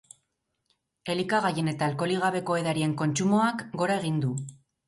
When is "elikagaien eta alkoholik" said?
1.15-2.23